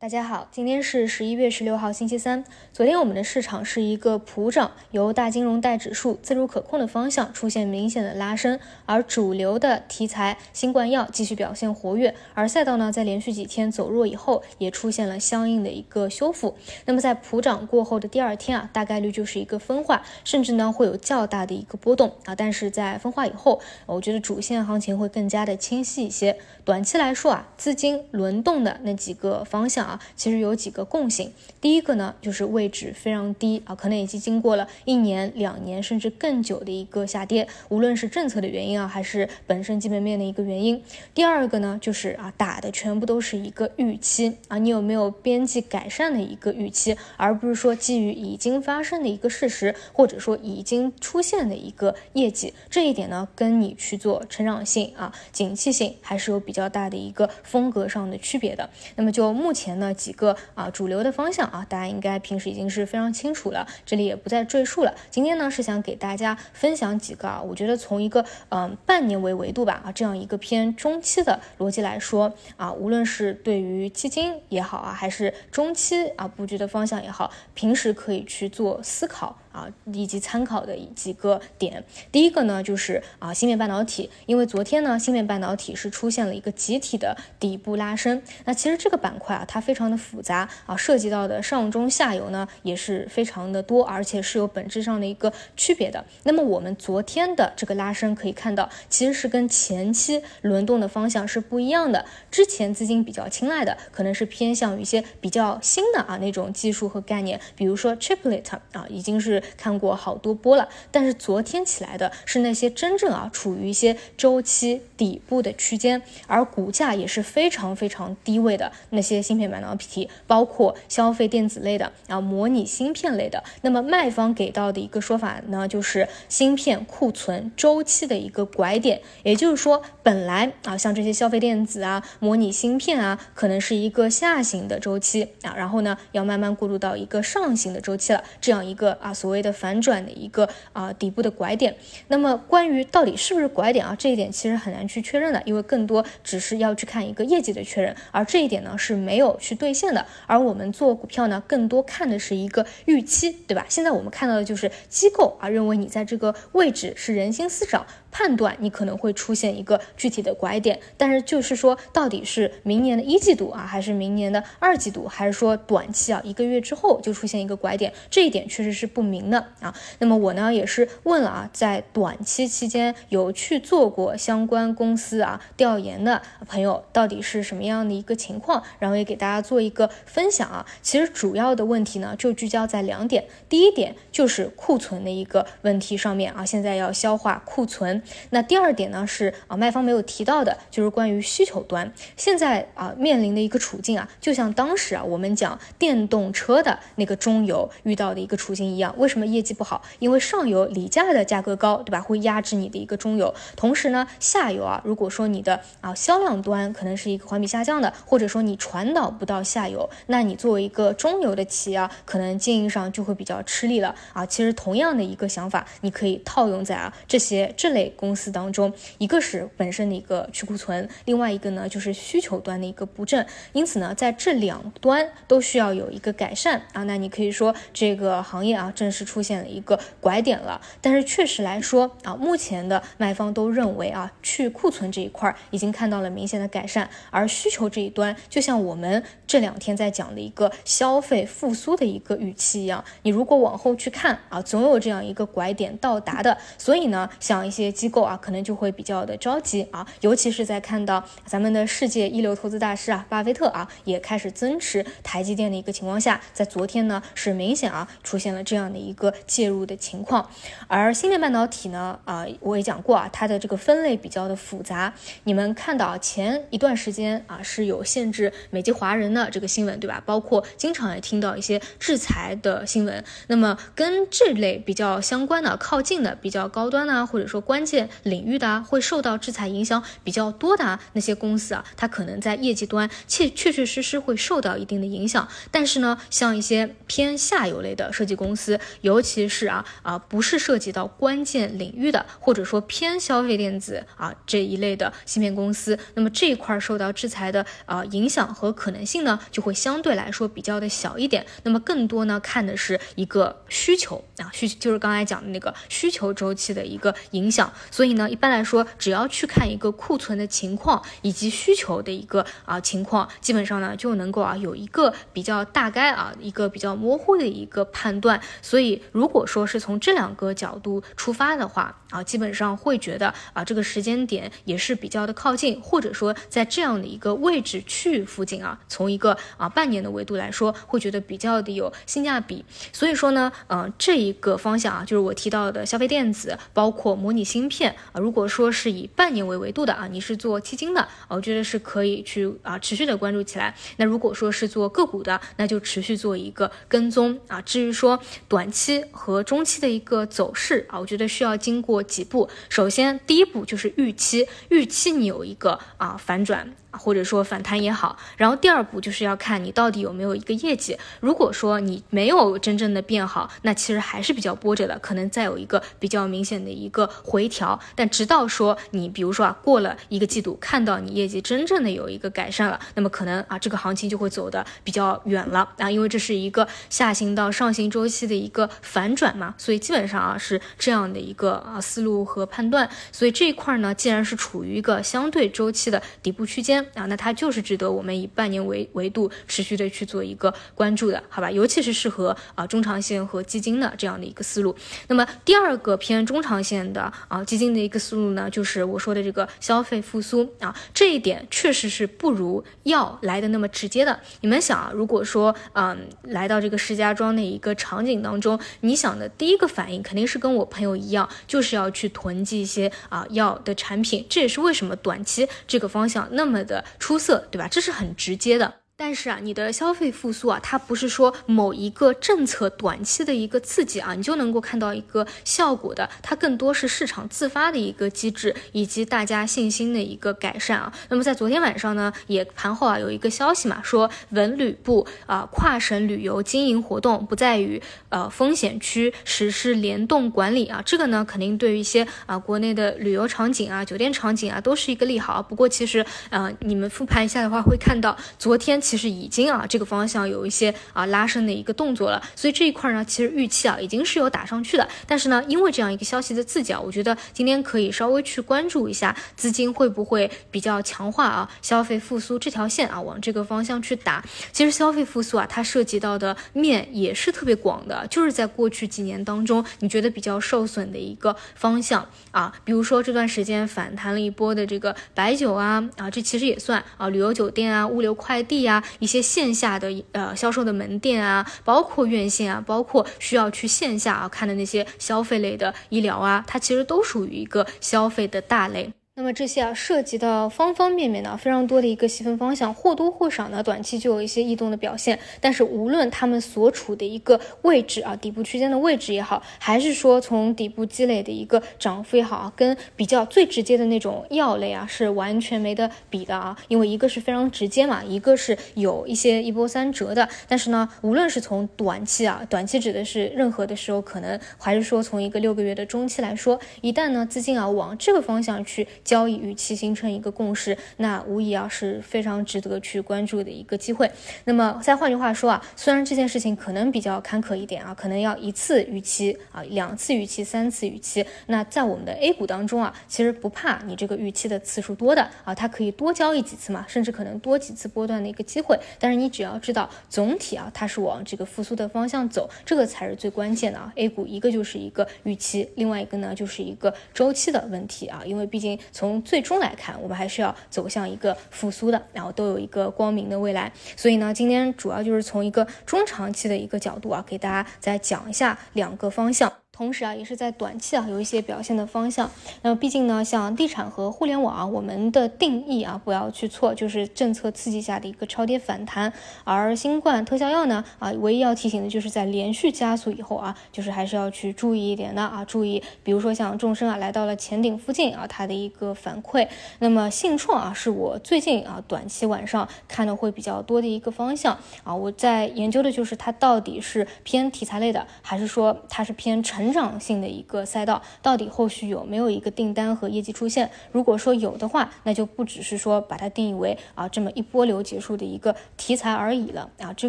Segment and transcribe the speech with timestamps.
[0.00, 2.44] 大家好，今天是十一月十六号，星期三。
[2.72, 16.56] 昨天我们的市场是一个普涨，由大金融带指数自主可控的方向出现明显的拉升，而主流的题材新冠药继续表现活跃，而赛道呢在连续几天走弱以后，也出现了相应的一个修复。
[16.84, 22.36] 那么在普涨过后的第二天啊，大概率就是一个分化，甚至呢会有较大的一个波动啊。
[22.36, 26.38] 但是在分化以后，我觉得主线行情会更加的清晰一些。
[26.64, 29.87] 短期来说啊，资金轮动的那几个方向。
[29.88, 31.32] 啊，其实有几个共性。
[31.62, 40.82] 第一个呢，就是位置非常低啊，可能已经经过了一年、两年甚至更久的一个下跌，无论是政策的原因啊，还是本身基本面的一个原因。
[41.14, 52.52] 第二个呢，就是啊，打的全部都是一个预期啊，你有没有边际改善的一个预期，而不是说基于已经发生的一个事实，或者说已经出现的一个业绩。
[52.68, 58.68] 这一点呢，跟你去做成长性啊、景气性还是有比较大的一个风格上的区别的。
[58.96, 59.77] 那么就目前。
[59.78, 64.94] 那几个啊主流的方向啊，大家应该平时已经是非常清楚了，这里也不再赘述了。
[65.10, 79.38] 今天呢是想给大家分享几个啊，我觉得从一个嗯半年为维度吧啊，这样一个偏中期的逻辑来说啊，无论是对于基金也好啊，还是中期啊布局的方向也好，平时可以去做思考。
[79.52, 96.04] 啊，以及参考的几个点，第一个呢就是啊芯片半导体，因为昨天呢芯片半导体是出现了一个集体的底部拉升，那其实这个板块啊它非常的复杂啊，涉及到的上中下游呢也是非常的多，而且是有本质上的一个区别的。
[96.24, 102.04] 那么我们昨天的这个拉升可以看到，其实是跟前期轮动的方向是不一样的。
[102.30, 109.37] 之前资金比较青睐的可能是偏向于一些比较新的啊那种技术和概念，比如说 Chiplet 啊已经是。
[109.56, 123.42] 看过好多波了，但是昨天起来的是那些真正啊处于一些周期底部的区间，而股价也是非常非常低位的那些芯片半导体，包括消费电子类的啊模拟芯片类的。
[123.62, 139.38] 那么卖方给到的一个说法呢，就是芯片库存周期的一个拐点，也就是说，本来啊像这些消费电子啊模拟芯片啊，可能是一个下行的周期啊，然后呢要慢慢过渡到一个上行的周期了，这样一个啊所所谓。
[139.38, 141.72] 的反转的一个啊底部的拐点，
[142.08, 150.04] 那么关于到底是不是拐点啊，这一点其实很难去确认的，因为更多只是要去看一个业绩的确认，而这一点呢是没有去兑现的。
[150.26, 153.64] 而我们做股票呢，更多看的是一个预期，对吧？
[153.68, 157.86] 现在我们看到的就是机构啊认为你在这个位置是人心思涨。
[158.10, 169.74] 判断你可能会出现一个具体的拐点，但是就是说，到底是明年的一季度啊，还是明年的二季度，还是说短期啊，一个月之后就出现一个拐点，这一点确实是不明的啊。
[169.98, 180.66] 那么我呢也是问了啊，在短期期间有去做过相关公司啊调研的朋友，到底是什么样的一个情况，然后也给大家做一个分享啊。
[180.82, 187.97] 其实主要的问题呢就聚焦在两点，第一点就是库存的一个问题上面啊，现在要消化库存。
[188.30, 198.94] 那第二点呢是啊，卖方没有提到的，就是关于需求端现在啊面临的一个处境啊，就像当时啊我们讲电动车的那个中游遇到的一个处境一样。
[198.98, 199.82] 为什么业绩不好？
[199.98, 202.00] 因为上游锂价的价格高，对吧？
[202.00, 203.34] 会压制你的一个中游。
[203.56, 214.24] 同时呢，下游啊，如果说你的啊销量端可能是一个环比下降的，或者说你传导不到下游，那你作为一个中游的企业，啊，可能经营上就会比较吃力了啊。
[214.26, 226.82] 其实同样的一个想法，你可以套用在啊这些这类公司当中，一个是本身的一个去库存，另外一个呢就是需求端的一个不振，因此呢，在这两端都需要有一个改善啊。
[226.82, 230.60] 那你可以说这个行业啊，正式出现了一个拐点了。
[230.80, 246.36] 但是确实来说啊，目前的卖方都认为啊，去库存这一块已经看到了明显的改善，而需求这一端，就像我们这两天在讲的一个消费复苏的一个预期一样，你如果往后去看啊，总有这样一个拐点到达的。
[246.58, 247.68] 所以呢，像一些。
[247.78, 260.28] 机构啊，可能就会比较的着急啊，尤其是在看到咱们的世界一流投资大师啊，巴菲特啊，也开始增持台积电的一个情况下，在昨天呢，是明显啊出现了这样的一个介入的情况。
[260.66, 264.92] 而芯片半导体呢，啊，我也讲过啊，它的这个分类比较的复杂。
[265.22, 270.02] 你们看到前一段时间啊，是有限制美籍华人的这个新闻，对吧？
[270.04, 273.04] 包括经常也听到一些制裁的新闻。
[273.28, 277.67] 那么跟这类比较相关的、靠近的、比较高端呢，或者说关。
[277.68, 285.28] 键领域的啊，会受到制裁影响比较多的啊那些公司啊，它可能在业绩端确确确实实会受到一定的影响。
[285.50, 301.26] 但是呢，像一些偏下游类的设计公司，尤其是啊啊不是涉及到关键领域的，或者说偏消费电子啊这一类的芯片公司，那么这一块受到制裁的啊影响和可能性呢，就会相对来说比较的小一点。
[301.42, 307.52] 那么更多呢，看的是一个需求啊需就是刚才讲的那个需求周期的一个影响。
[307.70, 318.20] 所以呢，一般来说，只要去看一个库存的情况以及需求的一个啊情况，基本上呢就能够啊有一个比较大概啊一个比较模糊的一个判断。
[318.42, 332.44] 所以如果说是从这两个角度出发的话啊，基本上会觉得啊这个时间点也是比较的靠近，或者说在这样的一个位置区域附近啊，从一个啊半年的维度来说，会觉得比较的有性价比。
[332.72, 338.00] 所以说呢，嗯，这一个方向啊，就是我提到的消费电子，包括模拟片啊。
[338.00, 343.54] 如果说是以半年为维度的啊，你是做基金的啊，我觉得是可以去啊持续的关注起来。
[343.76, 347.40] 那如果说是做个股的，那就持续做一个跟踪啊。
[347.40, 347.98] 至于说
[348.28, 352.28] 短期和中期的一个走势啊，我觉得需要经过几步。
[352.48, 356.54] 首先，第一步就是预期，预期你有一个啊反转。
[356.70, 360.76] 或者说反弹也好，然后第二步就是要看你到底有没有一个业绩。
[361.00, 367.58] 如果说你没有真正的变好，那其实还是比较波折的，可能再有一个比较明显的一个回调。
[367.74, 382.68] 但直到说你比如说啊过了一个季度，看到你业绩真正的有一个改善了，那么可能啊这个行情就会走的比较远了啊，因为这是一个下行到上行周期的一个反转嘛，所以基本上啊是这样的一个啊思路和判断。
[382.92, 386.57] 所以这一块呢，既然是处于一个相对周期的底部区间。
[386.74, 391.30] 啊，那它就是值得我们以半年为维度持续的去做一个关注的，好吧？
[391.30, 394.54] 尤其是适合啊中长线和基金的这样的一个思路。
[394.88, 404.00] 那么第二个偏中长线的啊基金的一个思路呢，就是我说的这个消费复苏啊，这一点确实是不如药来的那么直接的。
[404.22, 414.06] 你们想啊，如果说嗯来到这个石家庄的一个场景当中，你想的第一个反应肯定是跟我朋友一样，就是要去囤积一些啊药的产品。
[414.08, 416.38] 这也是为什么短期这个方向那么。
[416.48, 417.46] 的出色，对吧？
[417.46, 418.62] 这是很直接的。
[418.80, 425.90] 但是啊，你的消费复苏啊，它不是说某一个政策短期的一个刺激啊，你就能够看到一个效果的。
[426.00, 430.72] 它更多是市场自发的一个机制，以及大家信心的一个改善啊。
[430.90, 440.62] 那么在昨天晚上呢，也盘后啊有一个消息嘛，说文旅部啊跨省旅游经营活动不再与呃风险区实施联动管理啊。
[440.64, 445.20] 这个呢，肯定对于一些啊国内的旅游场景啊、酒店场景啊都是一个利好。
[445.20, 448.62] 不过其实呃，你们复盘一下的话，会看到昨天。
[448.68, 454.68] 其实已经啊，这个方向有一些啊拉升的一个动作了，所以这一块呢，其实预期啊已经是有打上去的。
[454.86, 464.04] 但是呢，因为这样一个消息的刺激啊，我觉得今天可以稍微去关注一下资金会不会比较强化啊，消费复苏这条线啊，往这个方向去打。
[464.32, 488.72] 其实消费复苏啊，它涉及到的面也是特别广的，就是在过去几年当中，你觉得比较受损的一个方向啊，比如说这段时间反弹了一波的这个白酒啊啊，这其实也算啊，旅游酒店啊，物流快递啊一些线下的呃销售的门店啊，包括院线啊，包括需要去线下啊看的那些消费类的医疗啊，它其实都属于一个消费的大类。
[488.98, 494.98] 那么这些啊，涉及到方方面面的非常多的一个细分方向，或多或少呢，短期就有一些异动的表现。
[495.20, 506.36] 但是无论他们所处的一个位置啊，底部区间的位置也好，还是说从底部积累的一个涨幅也好啊，跟比较最直接的那种药类啊，是完全没得比的啊。
[506.48, 510.08] 因为一个是非常直接嘛，一个是有一些一波三折的。
[510.26, 518.66] 但是呢，无论是从短期啊，短期指的是任何的时候可能，还是说从一个六个月的中期来说，一旦呢资金啊往这个方向去。
[518.88, 523.90] 交易预期形成一个共识，那无疑啊是非常值得去关注的一个机会。
[524.24, 531.04] 那么再换句话说啊，虽然这件事情可能比较坎坷一点啊，可能要一次预期啊，两次预期，三次预期。
[531.26, 538.58] 那在我们的 A 股当中啊，其实不怕你这个预期的次数多的啊，它可以多交易几次嘛，甚至可能多几次波段的一个机会。
[538.78, 543.70] 但是你只要知道总体啊，它是往这个复苏的方向走，这个才是最关键的啊。
[543.76, 548.58] A 股一个就是一个预期，另外一个呢就是一个周期的问题啊，因为毕竟。
[548.78, 553.52] 从最终来看，我们还是要走向一个复苏的，然后都有一个光明的未来。
[553.76, 559.32] 所以呢，今天主要就是从一个中长期的一个角度啊，给大家再讲一下两个方向。
[559.58, 562.08] 同时啊，也是在短期啊有一些表现的方向。
[562.42, 568.92] 那么毕竟呢，像地产和互联网啊，我们的定义啊不要去错，就是政策刺激下的一个超跌反弹。
[569.24, 579.26] 而新冠特效药呢，啊，唯一要提醒的就是在连续加速以后啊，就是还是要去注意一点的啊，注意，比如说像众生啊来到了前顶附近啊，它的一个反馈。
[579.58, 589.47] 那么信创啊，是我最近啊短期晚上看的会比较多的一个方向啊，我在研究的就是它到底是偏题材类的，还是说它是偏成。
[589.48, 593.50] 成长性的一个赛道，到底后续有没有一个订单和业绩出现？
[593.72, 599.88] 如果说有的话，那就不只是说把它定义为啊这么一波流结束的一个题材而已了啊，这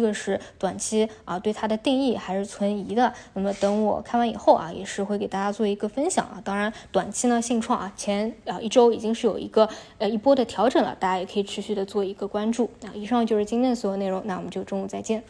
[0.00, 3.12] 个是短期啊对它的定义还是存疑的。
[3.34, 6.40] 那么等我看完以后啊，也是会给大家做一个分享啊。
[6.42, 12.70] 当然，短期呢信创啊前啊一周已经是有一个呃一波的调整了，大家也可以持续的做一个关注。
[12.82, 15.22] 啊，以上就是今天的所有内容，那我们就中午再见。